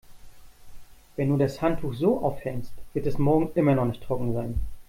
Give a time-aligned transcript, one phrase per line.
[1.15, 4.59] Wenn du das Handtuch so aufhängst, wird es morgen immer noch nicht trocken sein.